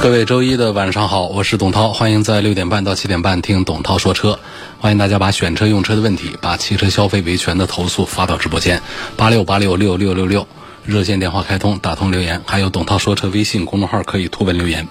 [0.00, 4.38] 各位周一的晚上好，我是董涛，欢迎在六点半到七点半听董涛说车。
[4.78, 8.80] 欢迎大家把选车用车的问题，把汽车消费维权的投诉发到直播间
[9.16, 10.46] 八六八六六六六六，
[10.84, 14.86] 热线电话开通，打通留言，还有董涛说车微信公众号可以图文留言。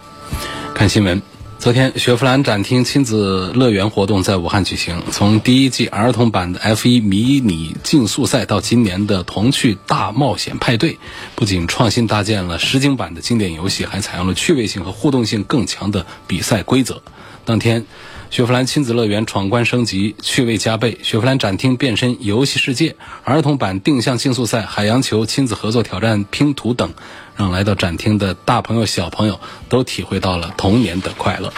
[0.76, 1.22] 看新闻。
[1.68, 5.04] 昨天，雪佛兰展厅亲子乐园活动在武汉举行。
[5.12, 10.98] 从第一季儿童版的 F1 迷你竞速赛到今年的童趣大冒险派对，
[11.36, 17.02] 不仅创新搭建了实景版的经典游戏，还采用了趣味性和互动性更强的比赛规则。
[17.44, 17.86] 当天。
[18.30, 20.98] 雪佛兰亲子乐园闯关升级，趣味加倍。
[21.02, 26.92] 雪佛兰展厅变身游戏世界，儿童版定向竞速赛、海洋球、亲子合作挑战、拼图等，
[27.38, 31.54] 让来到展厅的大朋友、小朋友都体会到了童年的快乐。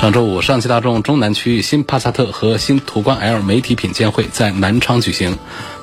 [0.00, 5.36] 上周五，上汽大众中南区域新帕萨特和新途观 L 媒体品鉴会在南昌举行。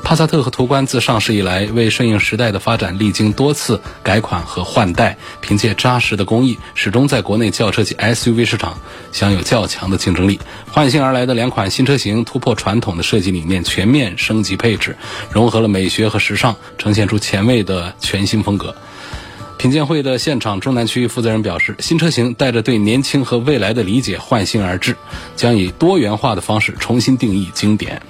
[0.04, 8.80] 帕萨特和途观自上市以来，为顺应时代的发展，历经多次改款和换代，凭借扎实的工艺，始终在国内轿车及 SUV 市场
[9.12, 10.40] 享有较强的竞争力。
[10.72, 14.98] 换新而来的两款新车型，突破传统的设计理念，全面升级配置，
[15.30, 18.76] 融合了美学和时尚，呈现出前卫的全新风格。
[19.58, 24.96] 品鉴会的现场，中南区域负责人表示，新车型带着对年轻和未来的理解换新而至，
[25.36, 28.02] 将以多元化的方式重新定义经典。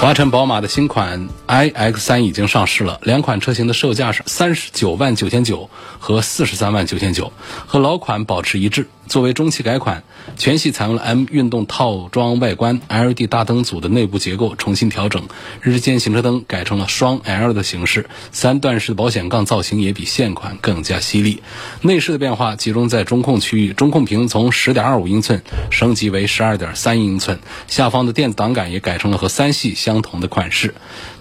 [0.00, 7.32] 华晨宝马的新款 iX3 已经上市了，两款车型的售价是三十九万九千九和四十三万九千九，
[7.66, 8.86] 和老款保持一致。
[9.08, 10.04] 作为中期改款，
[10.36, 15.26] 全系采用了 M 运动套装外观，LED 大灯组的内部结构重新调整，
[15.60, 21.42] 日间行车灯改成了双 L 的形式，三段式的保险杠造型也比现款更加犀利。
[21.80, 30.74] 内饰的变化集中在中控区域，中控屏从十点二五英寸升级为十二点三英寸，下方的电子档杆也改成了和三系相同的款式。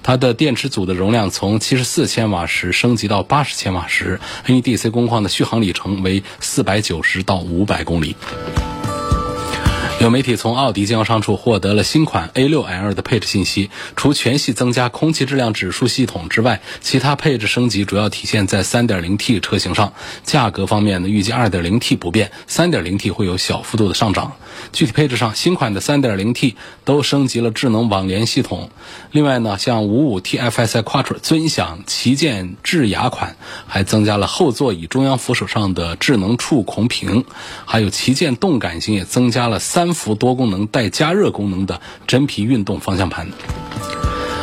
[0.08, 8.16] 它的电池组的容量从七十四千瓦时升级到八十千瓦时，NEDC 工况的续航里程为四百九十到五百公里。
[10.00, 19.94] 有媒体从奥迪经销商处获得了新款 A6L 的配置信息，除全系增加空气质量指数系统之外，其他配置升级主要体现在 3.0T 车型上。
[20.24, 24.34] 价格方面呢，预计 2.0T 不变，3.0T 会有小幅度的上涨。
[24.72, 26.54] 具体配置上，新款的 3.0T
[26.86, 28.70] 都升级了智能网联系统。
[29.12, 33.36] 另外呢，像 55T FSI Quattro 尊享旗舰智雅款，
[33.66, 37.26] 还增加了后座椅中央扶手上的智能触控屏，
[37.66, 39.87] 还有旗舰动感型也增加了三。
[39.88, 43.30] 三幅多功能带加热功能的真皮运动方向盘。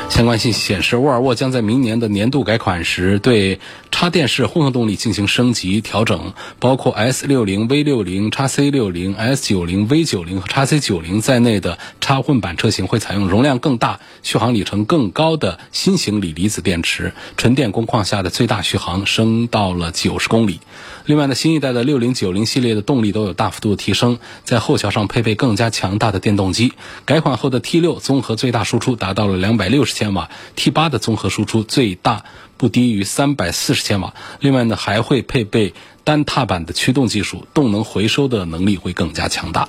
[0.08, 3.60] 相关信息显示，沃尔沃将在明年的年度改款时对
[3.90, 20.60] 插电式混合动力进行升级调整，包括 S 六零、V 六零、叉 C 六零、S 九零、V 九零和叉 C 九零在内的插混版车型会采用容量更大、续航里程更高的新型锂离子电池，纯电工况下的最大续航升到了九十公里。
[21.06, 26.72] 另外呢，新一代的六零九零系列的动力都有大幅度的提升，在后桥上配备更加强大的电动机。
[27.04, 30.14] 改款后的 T 六综合最大输出达到了两百六十千。
[30.14, 32.24] 瓦 T 八的综合输出最大
[32.56, 39.68] 不低于三百四十千瓦，另外呢还会配备单踏板的驱动技术，动能回收的能力会更加强大。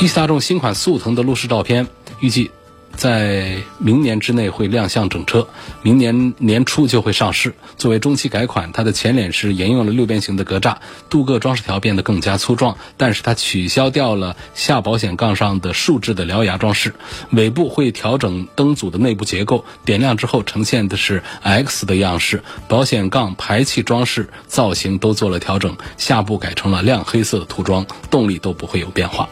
[0.00, 1.86] 一汽大众新款速腾的路试照片，
[2.20, 2.50] 预计。
[2.96, 5.46] 在明年之内会亮相整车，
[5.82, 7.54] 明年年初就会上市。
[7.76, 10.76] 作为中期改款，它的前脸是沿用了六边形的格栅，
[11.08, 16.94] 镀铬装饰条变得更加粗壮，但是它取消掉了下保险杠上的竖置的獠牙装饰。
[17.30, 22.42] 尾部会调整灯组的内部结构，点亮之后呈现的是 X 的样式。
[22.66, 29.28] 保险杠排气装饰造型都做了调整，下部改成了亮黑色的涂装，动力都不会有变化。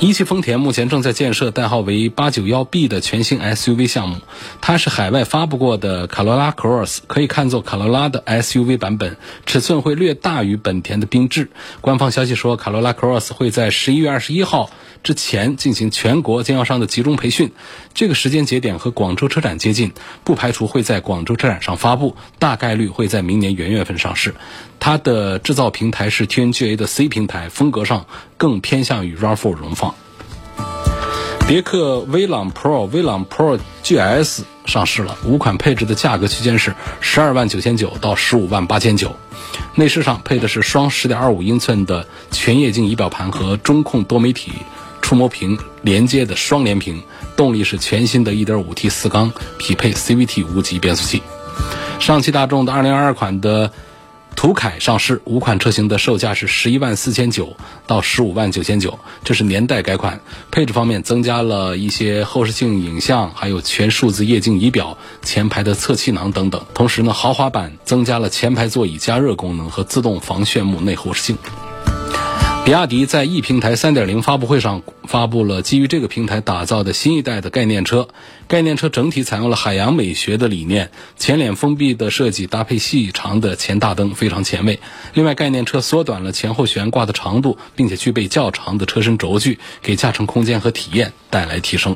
[0.00, 4.18] 一汽丰田目前正在建设代号为八九幺 B 的全新 SUV 项目，
[4.60, 11.48] 它是海外发布过的卡罗拉 Cross，可以看作卡罗拉的 SUV 版本，尺寸会略大于本田的缤智。
[11.80, 14.68] 官方消息说，卡罗拉 Cross 会在十一月二十一号
[15.02, 17.52] 之前进行全国经销商的集中培训，
[17.94, 19.92] 这个时间节点和广州车展接近，
[20.22, 24.34] 不排除会在广州车展上发布，大概率会在明年元月份上市。
[24.80, 28.04] 它的制造平台是 TNGA 的 C 平台，风格上
[28.36, 29.93] 更偏向于 RAV4 荣放。
[31.46, 39.14] 别克威朗 Pro、威朗 Pro GS 上市了，五款配置的价格区间是十二万九千九到十五万八千九。
[39.74, 44.52] 内饰上配的是双十点二五英寸的全液晶仪表盘和中控多媒体
[45.02, 47.02] 触摸屏连接的双联屏，
[47.36, 51.22] 动力是全新的一点五 T 四缸，匹配 CVT 无级变速器。
[52.00, 53.70] 上汽大众的二零二二款的。
[54.44, 57.56] 途凯上市，五款车型的售价是十一万四千九
[57.86, 60.20] 到十五万九千九，这是年代改款。
[60.50, 66.62] 配置方面增加了一些后视镜影像，还有全数字液晶仪表、前排的侧气囊等等。
[66.74, 71.38] 同时呢，豪华版增加了前排座椅加热功能和自动防眩目内后视镜。
[72.64, 78.08] 比亚迪在 E 平台3.0发布会上发布了基于这个平台打造的新一代的概念车。
[78.48, 84.80] 概念车整体采用了海洋美学的理念，前脸封闭的设计搭配细长的前大灯，非常前卫。
[85.12, 91.94] 另外，概念车缩短了前后悬挂的长度，并且具备较长的车身轴距，给驾乘空间和体验带来提升。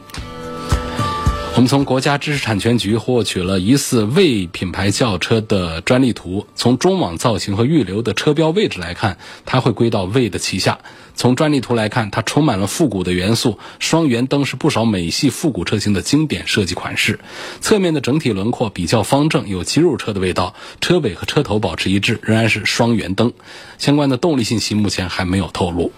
[1.54, 6.46] 我们从国家知识产权局获取了疑似魏品牌轿车的专利图。
[6.54, 10.78] 从中网造型和预留的车标位置来看，它会归到魏的旗下。
[11.16, 13.58] 从专利图来看，它充满了复古的元素。
[13.80, 17.18] 双圆灯是不少美系复古车型的经典设计款式。
[17.60, 20.54] 侧面的整体轮廓比较方正，有肌肉车的味道。
[20.80, 23.32] 车尾和车头保持一致，仍然是双圆灯。
[23.78, 25.90] 相关的动力信息目前还没有透露。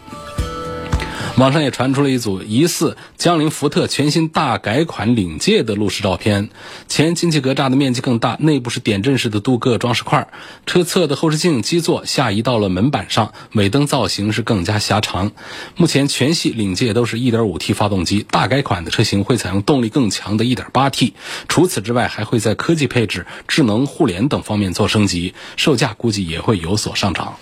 [1.36, 6.50] 网上也传出了一组疑似江铃福特全新大改款领界的路试照片，
[6.86, 10.28] 前进气格栅的面积更大，内部是点阵式的镀铬装饰块，
[10.66, 15.32] 车侧的后视镜基座下移到了门板上，尾灯造型是更加狭长。
[15.76, 21.14] 目前全系领界都是一点五 T 发动机，大改款的车型会采用动力更强的一点八 T。
[21.48, 27.36] 除此之外，还会在科技配置、智能互联等方面做升级，售价估计也会有所上涨。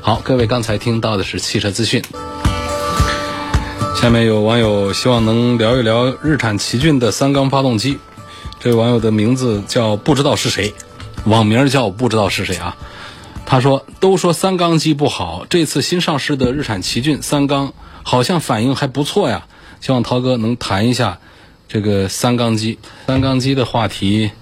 [0.00, 2.02] 好，各位刚才听到的是汽车资讯。
[3.94, 7.98] 下面有网友希望能聊一聊日产奇骏的三缸发动机。
[8.58, 10.74] 这位网友的名字叫不知道是谁，
[11.24, 12.76] 网名叫不知道是谁啊。
[13.46, 19.46] 他说：“都说三缸机不好，这次新上市的日产奇骏三缸好像反应还不错呀。
[19.80, 21.18] 希望涛哥能谈一下
[21.68, 22.78] 这个三缸机。
[23.06, 24.32] 三缸机的话题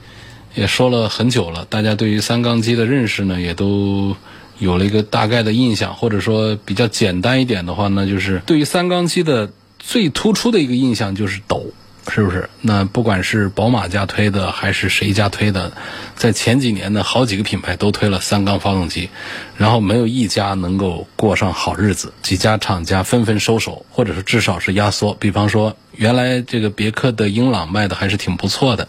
[0.55, 4.17] 也说了很久了，大家对于三缸机的认识呢也都。”
[4.59, 11.67] 有了一个大概的印象，或者说比较简单一点的话呢，就是对于三缸机的最突出的一个印象就是抖，
[12.09, 12.49] 是不是？
[12.61, 15.73] 那不管是宝马家推的还是谁家推的，
[16.15, 19.09] 在前几年呢，好几个品牌都推了三缸发动机，
[19.57, 25.15] 然后没有一家能够过上好日子，几家厂家纷纷收手，或者是至少是压缩。
[25.15, 28.87] 比方说，原来这个别克的英朗卖的还是挺不错的，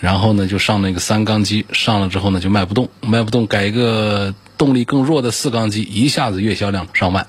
[0.00, 4.34] 然后呢就上那个三缸机，上了之后呢就卖不动，卖不动改一个。
[4.60, 7.26] 动力更弱的四缸机一下子月销量上万，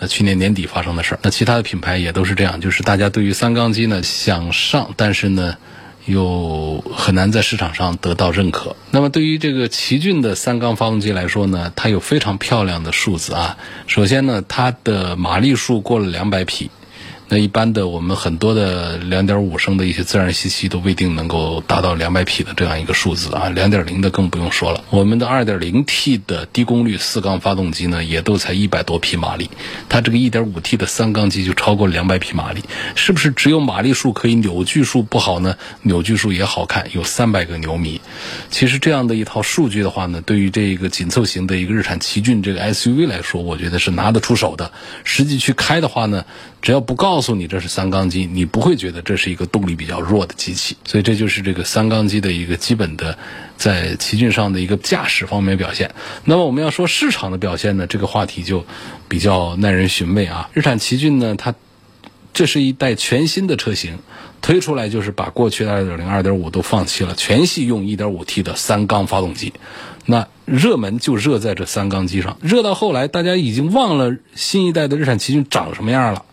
[0.00, 1.20] 那去年年底发生的事儿。
[1.22, 5.56] 那其他的品牌也都是这样，就是大家对于三缸机呢想上，但是呢
[6.06, 8.74] 又很难在市场上得到认可。
[8.90, 13.56] 那么对于这个奇骏的三缸发动机来说呢，它有非常漂亮的数字啊。
[13.86, 16.68] 首先呢，它的马力数过了两百匹。
[17.32, 24.84] 那一般的，我们很多的两点五升的一些自然吸气都未定能够达到两百匹的这样一个数字啊，两点零的更不用说了。
[24.90, 29.48] 我们的二点零 T 的低功率四缸发动机呢，也都才一百多匹马力，
[29.88, 32.62] 它这个一点五 T 的三缸机就超过两百匹马力，
[32.96, 35.56] 是不是只有马力数可以，扭矩数不好呢？
[35.80, 38.02] 扭矩数也好看，有三百个牛米。
[38.50, 44.70] 其实这样的一套数据的话呢，对于这个紧凑型的一个日产奇骏这个 SUV 来说，我觉得是拿得出手的。
[45.02, 46.26] 实际去开的话呢，
[46.62, 50.76] 只要不告诉你这是三缸机，你不会觉得这是一个动力比较弱的机器。
[50.84, 53.18] 所以这就是这个三缸机的一个基本的
[53.56, 55.92] 在奇骏上的一个驾驶方面表现。
[56.24, 58.64] 那么我们要说市场的表现呢，这个话题就
[59.08, 60.48] 比较耐人寻味啊。
[60.54, 61.52] 日产奇骏呢，它
[62.32, 63.98] 这是一代全新的车型，
[64.40, 69.52] 推出来就是把过去的二点零、二点五都放弃了，全系用一点五 T 的三缸发动机。
[70.06, 76.24] 那热门就热在这三缸机上，热到后来大家已经忘了新一代的日产奇骏长什么样了。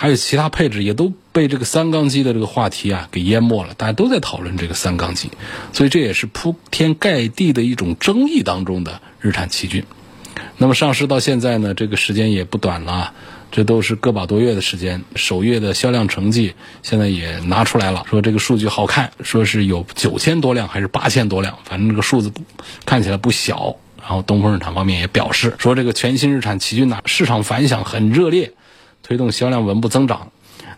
[0.00, 5.28] 还有其他配置也都被这个三缸机的这个话题啊给淹没了，大家都在讨论这个三缸机，
[5.72, 9.82] 所以这也是铺天盖地的一种争议当中的日产奇骏。
[10.56, 13.12] 那么上市到现在呢，这个时间也不短了，
[13.50, 15.02] 这都是个把多月的时间。
[15.16, 22.30] 首月的销量成绩现在也拿出来了，说这个数据好看，说是有九千多辆还是八千多辆，反正这个数字
[22.86, 23.74] 看起来不小。
[24.00, 28.52] 然后东风日产方面也表示说，这个全新日产奇骏呢，市场反响很热烈。
[29.08, 30.30] 推动销量稳步增长，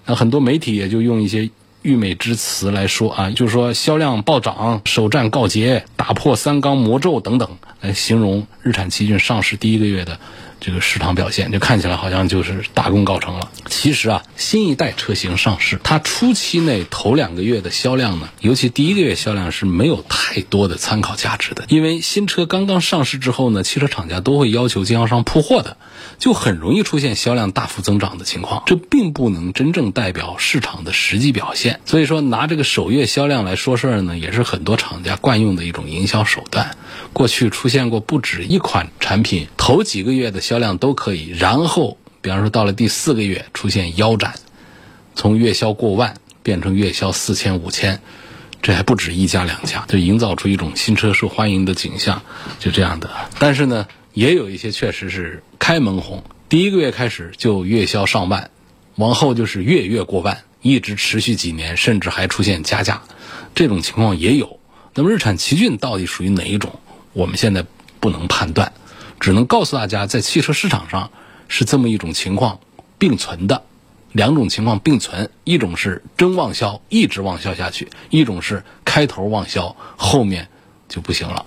[0.06, 1.50] 那很多媒体也就用一些
[1.82, 10.20] 溢美之词来说啊，就是说销量暴涨、首战告捷、打破三缸魔咒等等，来形容日产奇骏上市第一个月的
[10.60, 13.50] 这个市场表现，就看起来好像就是大功告成了。
[13.66, 25.78] 其实啊，新一代车型上市，它初期内头两个月的销量呢，尤其第一个月销量是没有太多的参考价值的，因为新车刚刚上市之后呢，汽车厂家都会要求经销商铺货的，
[26.18, 31.80] 就很容易出现销量大幅增长的情况，这并不能真正代表市场的实际表现。
[31.86, 36.76] 所以说，拿这个首月销量来说事儿呢，也是很多厂家惯用的一种营销手段。
[37.12, 44.34] 过去出现过不止一款产品，头几个月的销量都可以，然后比方说到了第四个月出现腰斩，
[45.14, 48.00] 从月销过万变成月销四千五千，
[48.60, 52.20] 这还不止一家两家，就营造出一种新车受欢迎的景象，
[52.58, 53.08] 就这样的。
[53.38, 58.50] 但是呢，也有一些确实是开门红，第一个月开始就月销上万，
[58.96, 63.00] 往后就是月月过万，一直持续几年，甚至还出现加价，
[63.54, 64.58] 这种情况也有。
[64.96, 66.80] 那么日产奇骏到底属于哪一种？
[67.12, 67.64] 我们现在
[68.00, 68.72] 不能判断，
[69.20, 71.10] 只能告诉大家，在汽车市场上
[71.46, 72.58] 是这么一种情况
[72.98, 73.62] 并存的，
[74.12, 80.48] 两种情况并存，一种是真旺销，一直旺销下去；一种是开头旺销，后面
[80.88, 81.44] 就不行了，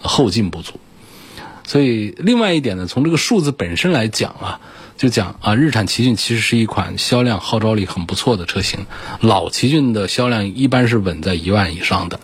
[0.00, 0.78] 后劲不足。
[1.64, 4.60] 所以，另外一点呢，从这个数字本身来讲啊，
[4.96, 8.86] 就讲啊，日产奇骏其实是一款销量号召力很不错的车型，
[9.20, 12.20] 老奇骏的销量一般是稳在一万以上的。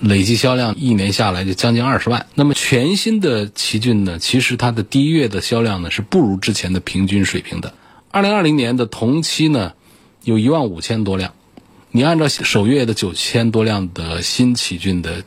[0.00, 2.26] 累计销量一年下来就将近二十万。
[2.34, 4.20] 那么全新的奇骏呢？
[4.20, 7.74] 其实它的第一月的销量呢是不如之前的平均水平的。
[8.12, 9.72] 二零二零年的同期呢，
[10.22, 11.32] 有一万五千多辆。
[11.90, 15.24] 你按照首月的九千多辆的新奇骏的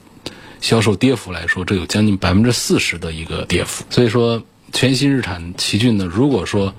[0.62, 3.84] 销售跌幅来说，这有将近百分之四十的一个跌幅。
[3.90, 6.74] 所以说，全新日产奇骏呢，如果说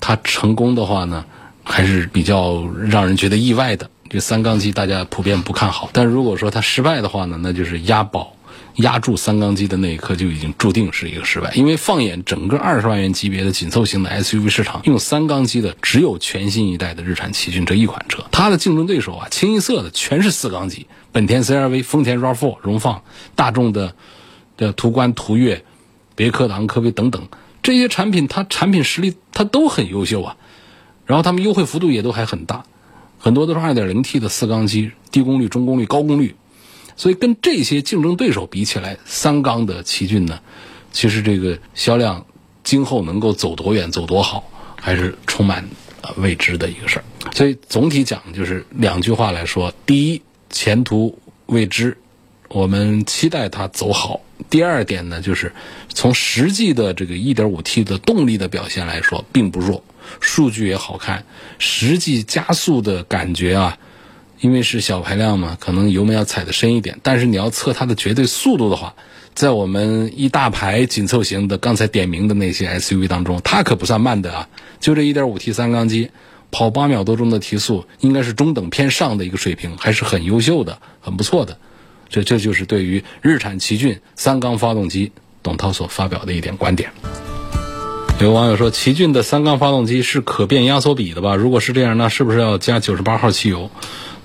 [0.00, 1.24] 它成功的话呢，
[1.64, 3.90] 还是比较让人觉得意外的。
[4.08, 8.35] 这三缸机大家普遍不看好，但如果说它失败的话呢，那就是押宝、
[8.76, 11.52] 压住三缸机的那一刻就已经注定是一个失败。
[11.54, 23.02] 因为放眼整个二十万元级别的紧凑型的 SUV 市场，用三缸机的只有全新一代的日产奇骏这一款车，它的竞争对手啊，清一色的全是四缸机，本田 CR-V、丰田 RAV4 荣放、
[23.34, 23.94] 大众的
[24.56, 25.64] 的途观、途岳、
[26.14, 27.26] 别克昂科威等等
[27.62, 30.36] 这些产品，它产品实力它都很优秀啊，
[31.06, 32.64] 然后它们优惠幅度也都还很大。
[33.18, 36.36] 很多都是 2.0T 的四缸机，低功率、中功率、高功率，
[36.96, 40.40] 所以跟这些竞争对手比起来，三缸的奇骏呢，
[40.92, 42.26] 其实这个销量
[42.64, 44.50] 今后能够走多远、走多好，
[44.80, 45.68] 还是充满
[46.00, 47.04] 呃未知的一个事儿。
[47.34, 51.98] 所以总体讲就是两句话来说：第一，前途未知，
[52.48, 55.52] 我们期待它走好；第二点呢，就是
[55.88, 59.84] 从实际的这个 1.5T 的动力的表现来说，并不弱。
[60.20, 61.24] 数据也好看，
[61.58, 63.76] 实际加速的感觉啊，
[64.40, 66.98] 因为是小排量嘛，可能油门要踩得深一点。
[67.02, 68.94] 但是你要测它的绝对速度的话，
[69.34, 74.48] 在我们一大排紧凑型的刚才点名的那些 SUV 当中，它可不算慢的啊。
[74.80, 76.10] 就这一点五 T 三缸机，
[76.50, 81.58] 跑八秒多钟的提速，应该是中等偏上的一个水平，还是很优秀的，很不错的。
[82.08, 85.12] 这这就是对于日产奇骏三缸发动机，
[85.42, 86.90] 董涛所发表的一点观点。
[88.20, 91.34] 有网友说，奇骏的三缸发动机是可变压缩比的吧？
[91.36, 93.70] 如果是这样，那是不是要加九十八号汽油？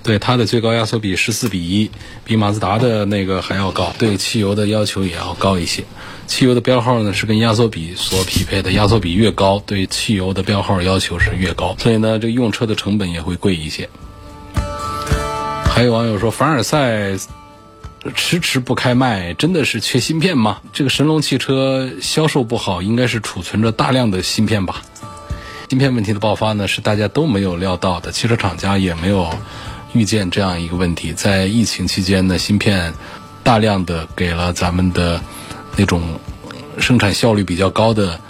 [0.02, 1.90] 对，它的最高压缩比十四比一，
[2.24, 5.84] 比马自达的那个还要高，对汽油的要求也要高一些。
[6.26, 13.88] 汽油的标号呢是跟压缩比所匹配的，压缩比越高，对汽油的标号要求是越高，所以呢，这用车的成本也会贵一些。
[15.66, 17.16] 还有网友说，凡尔赛。
[18.16, 20.60] 迟迟不开卖，真的是缺芯片吗？
[20.72, 24.82] 这个神龙汽车销售不好，应该是储存着大量的芯片吧？
[25.70, 29.32] 芯片问题的爆发呢，是大家都没有料到的，汽车厂家也没有
[29.92, 31.12] 预见这样一个问题。
[31.12, 32.92] 在疫情期间呢，芯片
[33.42, 35.20] 大量的给了咱们的
[35.76, 36.02] 那种
[36.78, 38.20] 生产效率比较高的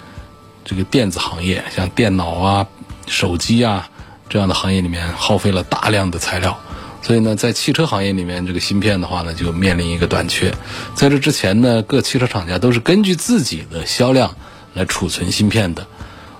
[0.65, 2.67] 这个电子行业，像电脑啊、
[3.07, 3.89] 手机啊
[4.29, 6.57] 这样的行业里面耗费了大量的材料。
[7.01, 10.53] 所以呢，在汽车行业里面，这个芯片的话呢，就面临一个短缺。
[10.95, 14.33] 在这之前呢，各汽车厂家都是根据自己的销量
[14.73, 15.85] 来储存芯片的。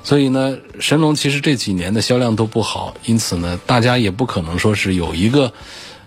[0.03, 5.53] 所以呢，神龙其实这几年的销量都不好，因此呢，大家也不可能说是有一个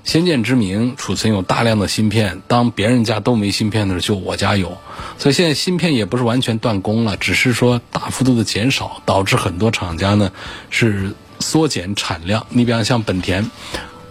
[0.05, 2.41] 先见之明，储存有大量的芯片。
[2.47, 4.77] 当别人家都没芯片的时候，就我家有。
[5.19, 10.31] 所以现在芯片也不是完全断供了，只是说大幅度的减少，导致很多厂家呢
[10.71, 12.47] 是缩减产量。
[12.51, 13.51] 你比方像本田。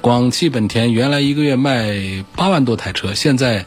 [0.01, 3.65] 广汽本田原来一个月卖八万多台车，现在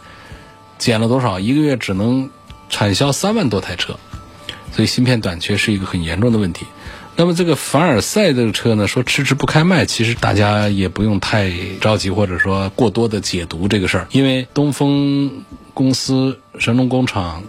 [0.79, 1.41] 减了多少？
[1.41, 2.31] 一个月只能
[2.69, 3.99] 产销三万多台车，
[4.73, 6.67] 所以芯片短缺是一个很严重的问题。
[7.17, 15.43] 那么这个凡尔赛这个车呢，说迟迟不开卖，其实大家也不用太着急，或者说过多的解读这个事儿，因为东风
[15.75, 17.43] 公司神龙工厂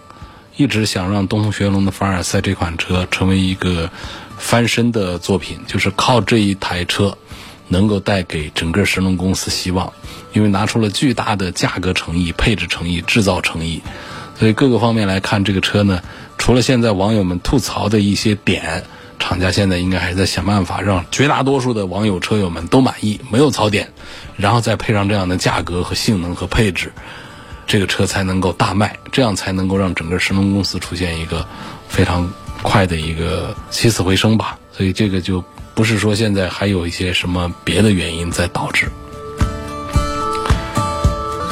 [0.56, 3.90] 一直想让东风雪铁龙的凡尔赛这款车成为一个
[4.36, 7.16] 翻身的作品，就是靠这一台车
[7.68, 9.92] 能够带给整个神龙公司希望，
[10.32, 13.80] 因为拿出了巨大的价格诚意、配置诚意、制造诚意，
[14.36, 16.02] 所以各个方面来看，这个车呢，
[16.40, 18.82] 除了现在网友们吐槽的一些点。
[19.22, 23.92] 厂家现在应该还在想办法让绝大多数的网友车友们都满意，没有槽点，
[24.38, 26.90] 然后再配上这样的价格和性能和配置，
[27.66, 31.46] 这个车才能够大卖，这样才能够让整个神龙公司出现一个
[31.86, 32.32] 非常
[32.62, 34.58] 快的一个起死回生吧。
[34.72, 35.44] 所以这个就
[35.74, 38.90] 不是说现在还有一些什么别的原因在导致。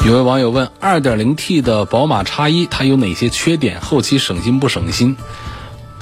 [0.06, 3.80] 有位网友问：2.0T 的宝马 X1 它有哪些缺点？
[3.80, 5.16] 后期省心不省心？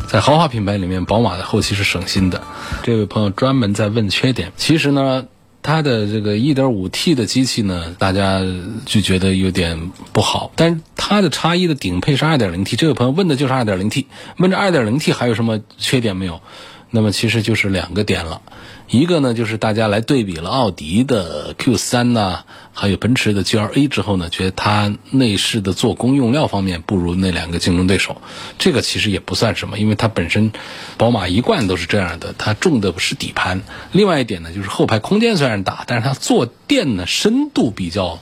[0.06, 2.42] 在豪华品牌里面，宝马的后期是省心的。
[2.84, 4.52] 这位朋友专门在问缺点。
[4.56, 5.24] 其实呢，
[5.62, 8.40] 它的这个 1.5T 的机器呢，大家
[8.84, 10.52] 就觉得有点不好。
[10.54, 12.76] 但是它的叉一的顶配是 2.0T。
[12.76, 14.04] 这位朋友问的就是 2.0T，
[14.36, 16.40] 问这 2.0T 还有什么缺点没有？
[16.90, 18.42] 那么其实就是两个点了。
[18.88, 28.22] 一个呢，就是大家来对比了奥迪的 Q3 呢，还有奔驰的 GLA 之后呢，觉得它内饰的做工用料方面不如那两个竞争对手。
[28.58, 30.52] 这个其实也不算什么，因为它本身
[30.96, 33.62] 宝马一贯都是这样的，它重的是底盘。
[33.90, 38.20] 另外一点呢，就是后排空间虽然大，但是它坐垫呢深度比较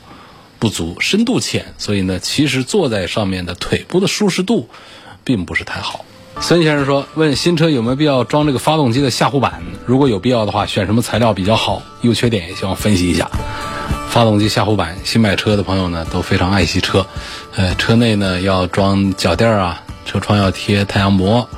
[0.59, 4.71] 不足，深度浅，所以呢，其实坐在上面的腿部的舒适度
[5.25, 6.06] 并不是太好。
[6.41, 9.62] 孙先生说：“问新车有没有必要装这个发动机的下护板？
[9.87, 11.83] 如果有必要的话，选什么材料比较好？
[12.03, 13.31] 优缺点也希望分析一下。
[14.11, 17.07] 发动机下护板，新买车的朋友呢都非常爱惜车。
[17.57, 21.49] 呃，车内呢要装脚垫啊，车窗要贴太阳膜，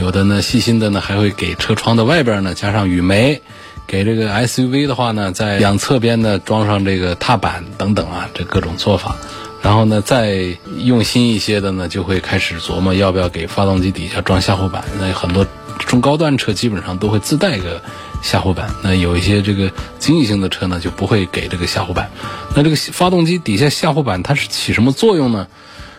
[0.00, 3.42] 有的呢细心的呢还会给车窗的外边呢加上雨眉，
[3.86, 9.14] 给这个 SUV 的话呢在两侧边呢装上这个踏板等等啊，这各种做法。”
[9.62, 14.84] 然后呢，再用心一些的呢，就会开始琢磨要不要给发动机底下装下护板。
[14.98, 15.46] 那很多
[15.86, 17.80] 中高端车基本上都会自带一个
[18.22, 18.74] 下护板。
[18.82, 22.10] 那有一些这个经济型的车呢，就不会给这个下护板。
[22.56, 25.46] 那这个发动机底下下护板它是起什么作用呢？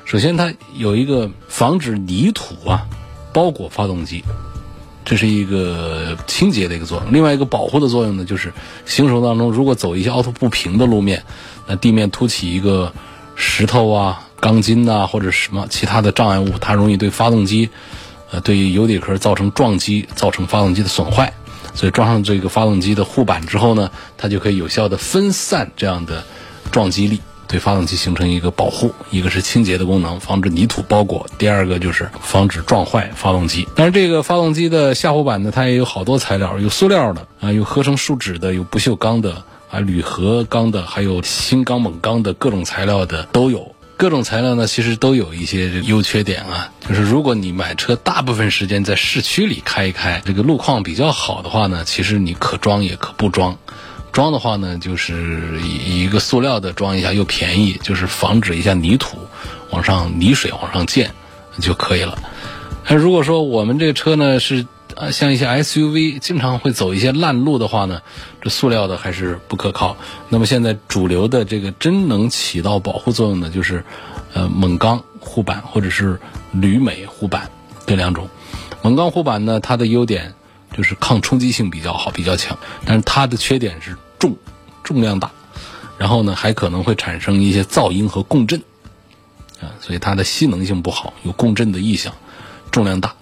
[0.04, 2.86] 首先，它有一个防止泥土啊
[3.32, 4.26] 包裹发动机，
[5.06, 7.14] 这是一个清洁的一个作用。
[7.14, 8.52] 另外一个保护的作用呢，就是
[8.86, 11.24] 行驶当中如果走一些凹凸不平的路面，
[11.66, 12.92] 那地面凸起一个。
[13.36, 17.70] 石头啊、钢筋呐，或者什么其他的障碍物，它容易对发动机，
[18.32, 21.34] 呃，对油底壳造成撞击，造成发动机的损坏。
[21.74, 26.24] 所以装上这个发动机的护板之后呢，它就可以有效的分散这样的
[26.72, 28.94] 撞击力，对发动机形成一个保护。
[29.10, 33.68] 一个是清洁的功能，防止泥土包裹；第二个就是防止撞坏发动机。
[33.76, 39.44] 但是这个发动机的下护板呢，它也有好多材料，有塑料的啊，有合成树脂的，有不锈钢的。
[39.74, 43.74] 啊，铝合钢的，还有新钢、锰钢的各种材料的都有。
[43.98, 46.72] 各种材料呢，其实都有一些优缺点啊。
[46.88, 53.58] 就是如果你买车大部分时间在市区里开一开，这个路况比较好的话呢，其实你可装也可不装。
[54.12, 59.18] 装的话呢，就是以一个塑料的装一下又便宜，就是防止一下泥土
[59.72, 61.12] 往上、泥水往上溅
[61.60, 62.20] 就可以了。
[62.88, 64.68] 那如果说我们这个车呢是。
[64.96, 68.02] 啊，像一些 SUV 经常会走一些烂路的话呢，
[68.42, 69.98] 这塑料的还是不可靠。
[70.30, 73.84] 那么现在主流的这个真能起到保护作用的，就是
[74.34, 76.20] 呃锰钢护板或者是
[76.52, 77.50] 铝镁护板
[77.86, 78.30] 这两种。
[78.84, 80.34] 锰钢护板呢，它的优点
[80.76, 84.36] 就是抗冲击性比较好，比较强，但是它的缺点是重，
[84.84, 85.32] 重量大，
[85.98, 88.62] 然后呢还可能会产生一些噪音和共振
[89.60, 92.14] 啊，所以它的吸能性不好，有共振的异响，
[92.70, 93.16] 重量大。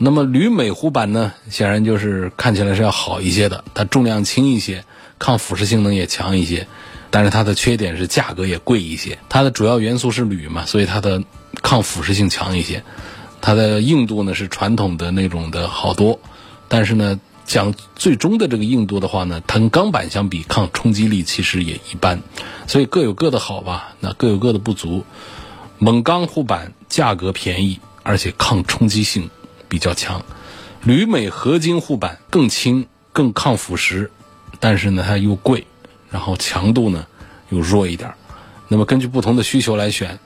[0.00, 4.84] 那么铝镁护板呢，显然就是看起来是要好一些的，它重量轻一些，
[5.18, 6.68] 抗腐蚀性能也强一些，
[7.10, 9.18] 但是它的缺点是价格也贵一些。
[9.28, 11.24] 它的主要元素是铝嘛，所以它的
[11.62, 12.84] 抗腐蚀性强一些，
[13.40, 16.20] 它的硬度呢是传统的那种的好多，
[16.68, 22.22] 但是呢，讲最终的这个硬度的话呢，它跟钢板相比，抗冲击力其实也一般，
[22.68, 25.04] 所以各有各的好吧，那各有各的不足。
[25.80, 29.28] 锰钢护板价格便宜，而且抗冲击性。
[29.68, 30.24] 比较强，
[30.82, 34.08] 铝镁合金护板更轻、更抗腐蚀，
[34.60, 35.66] 但是呢它又贵，
[36.10, 37.06] 然后强度呢
[37.50, 38.12] 又弱一点。
[38.68, 40.18] 那么根据不同的需求来选，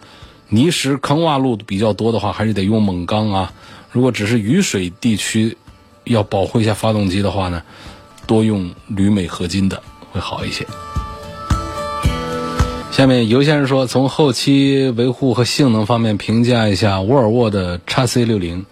[0.49, 3.53] 泥石坑洼路比较多的话，还是得用锰钢啊。
[3.91, 5.57] 如果只是雨水地区，
[6.05, 7.63] 要保护一下发动机的话呢，
[8.27, 10.67] 多用铝镁合金的会好一些。
[12.91, 18.67] 下面尤先生说，从后期维护和性能方面评价一下沃尔沃的 x C 六零。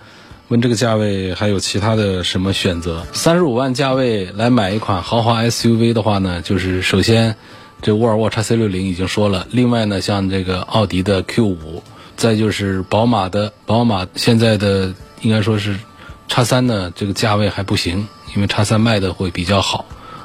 [0.50, 3.06] 问这个价位还有其他的什么选择？
[3.12, 7.36] 三十五万价位来买一款豪华 SUV 的话呢，就是首先，
[7.80, 11.84] 这沃尔沃 x C 六零已经说了，另外呢，像这个奥迪的 Q 五，
[12.16, 15.78] 再就是宝马的，宝马现在的应该说是
[16.26, 19.84] 叉三呢，这个价位还不行，因为叉三卖的会比较好，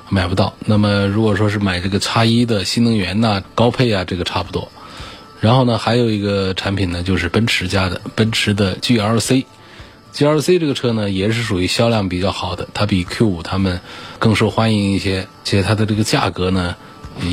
[0.09, 0.55] 买不到。
[0.65, 4.71] 那么如果说是买这个叉一的新能源呐、高配啊，这个差不多。
[5.39, 9.45] 然后呢，还有一个产品呢，就是奔驰家的奔驰的 GLC。
[10.15, 13.81] GLC 这个车呢，也是属于销量比较好的，它比 Q 五它们
[14.17, 16.77] 更受欢迎一些，且它的这个价格呢，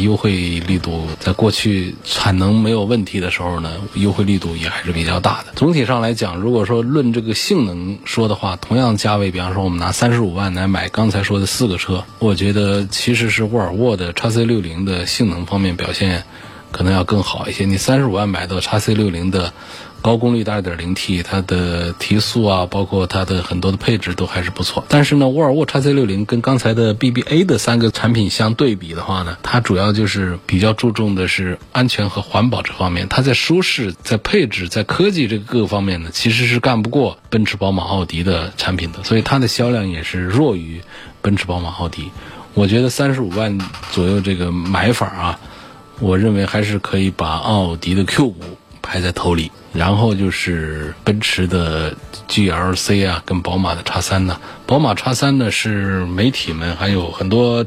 [0.01, 5.53] 优惠力度在过去产能没有问题的时候呢，优惠力度也还是比较大的。
[5.55, 16.25] 总体上来讲，如果说论这个性能说的话，同样价位，比方说我们拿三十五万来买刚才说的四个车，我觉得其实是沃尔沃的 x C 六零的性能方面表现
[16.73, 17.65] 可能要更好一些。
[17.65, 19.53] 你三十五万买到 x C 六零的。
[20.03, 24.85] 高功率的 2.0T，它的提速啊，包括它的很多的配置都还是不错。
[24.89, 33.09] 但是呢，沃尔沃 x C 六零跟刚才的 BBA 的三个产品相对比的话呢，它主要就是比较注重的是安全和环保这方面。
[33.09, 40.83] 它在舒适、在配置、在科技这个各个方面呢，其实是干不过奔驰、宝马、奥迪的产品的，所以它的销量也是弱于
[41.21, 42.11] 奔驰、宝马、奥迪。
[42.55, 43.59] 我觉得三十五万
[43.93, 45.41] 左右这个买法啊，
[46.01, 48.37] 我认为还是可以把奥迪的 Q 五
[48.83, 49.53] 排在头里。
[49.73, 51.95] 然后就是奔驰的
[52.29, 54.39] GLC 啊，跟宝马的叉三呢。
[54.67, 57.65] 宝马叉三呢是媒体们还有很多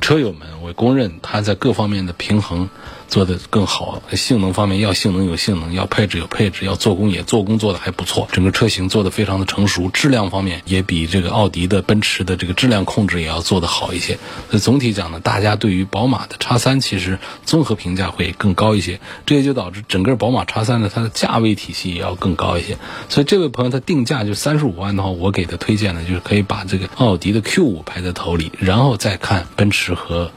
[0.00, 2.68] 车友们我公认它在各方面的平衡。
[3.08, 14.18] 做的更好，性能方面要性能有性能，要配置有配置，要做工也做工做的还不错，整个车型做的非常的成熟，质量方面也比这个奥迪的、奔驰的这个质量控制也要做得好一些。
[14.50, 22.78] 所以总体讲呢，大家对于宝马的叉三其实综合评价会更高一些，这也就导致整个宝马叉三呢它的价位体系也要更高一些。
[23.08, 30.32] 所以这位朋友他定价就三十五万的话，我给的推荐呢就是可以把这个奥迪的 Q 五排在头里，然后再看奔驰和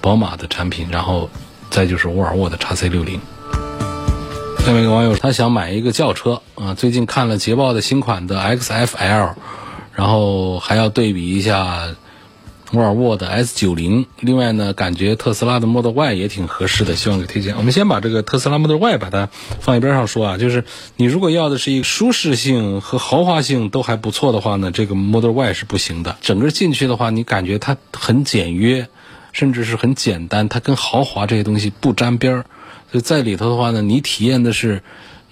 [0.00, 1.30] 宝马的产品，然后。
[1.70, 3.20] 再就是沃尔沃的 x C 六零。
[4.64, 9.34] 下面一个网友他想买一个轿车啊，最近看了捷豹的新款的 XFL，
[9.94, 11.94] 然后还要对比一下
[12.72, 14.04] 沃尔沃的 S 九零。
[14.20, 17.56] 另外呢，感觉特斯拉的 Model Y 也挺合适的，希望给推荐。
[17.56, 20.64] 我们先把这个特斯拉 Model Y 把它放一边上说啊，就是
[20.96, 26.18] 你如果要的是一个舒适性和豪华性都还不错的话呢，这个 Model Y 是不行的。
[26.20, 28.86] 整个进去的话，你感觉它很简约。
[29.38, 32.46] 甚至是很简单，它跟豪华这些东西不沾边儿，
[32.90, 34.82] 所以在里头的话呢，你体验的是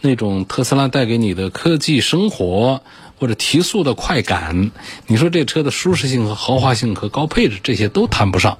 [0.00, 2.82] 那种特斯拉带给你的科技生活
[3.18, 4.70] 或者提速的快感。
[5.08, 8.58] 你说这车的舒适性和豪华性和高配置这些都谈不上，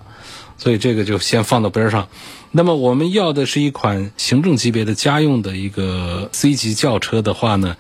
[0.58, 2.08] 所以这个就先放到边上。
[2.50, 7.76] 那么我们要的是一款行政级别的家用的一个 C 级轿车的话呢，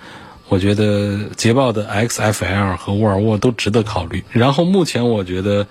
[0.46, 4.22] 我觉得捷豹的 XFL 和沃尔沃都值得考虑。
[4.30, 5.66] 然后目前我觉得。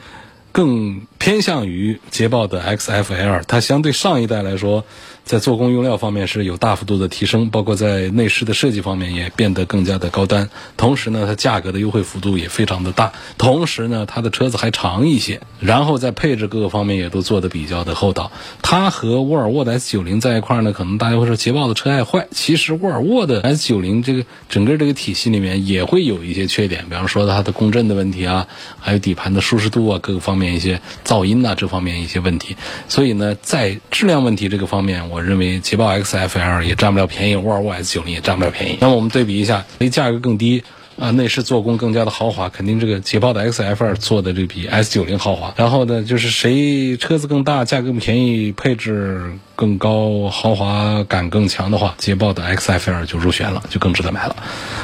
[0.55, 4.81] 更偏向于捷豹的 XFL，它相对上一代来说。
[5.25, 10.49] 在做工用料方面是有大幅度的提升，包括在内饰的设计方面也变得更加的高端。
[10.77, 13.11] 同时呢，它价格的优惠幅度也非常的大。
[13.39, 18.31] 同时呢，它的车子还长一些，然后在配置各个方面也都做的比较的厚道。
[18.61, 22.27] 它和沃尔沃的 S 九零在一块呢，可能大家会说捷豹的车爱坏。
[22.29, 28.47] 其实沃尔沃的 S 九零这个整个这个体系里面也会有一些缺点，比方说它的共振的问题啊，
[28.79, 32.55] 还有底盘的舒适度啊，各个方面一些噪音呐这方面一些问题。
[32.87, 38.77] 所以呢，在质量问题这个方面，我我认为捷豹 XFL 也占不了便宜，沃尔沃 S 九零也占不了便宜。
[38.81, 40.61] 那么我们对比一下，谁价格更低？
[40.99, 45.53] 啊，内饰做工更加的豪华，肯定这个捷豹的 XFL 做的这比 S 九零豪华。
[45.55, 54.35] 然后呢，就是谁车子更大，价格更便宜，配置更高，豪华感更强的话，捷豹的 XFL 就入选了，就更值得买了。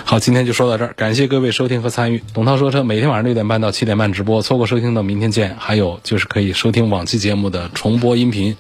[0.06, 2.22] 好，今天就说到这儿，感谢各位收听和参与。
[2.34, 5.56] 董涛说车每天晚上六点半到七点半直播，错过收听的明天见。
[5.60, 8.58] 还有就是可以收听往期节目的重播音频。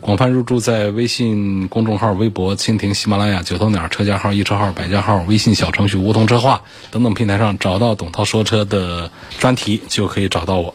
[0.00, 10.74] 广泛入驻在微信公众号、微博、蜻蜓、喜马拉雅、九头鸟车架号、易车号、百家号、微信小程序梧桐车话等等平台上找到董涛说车的专题，就可以找到我。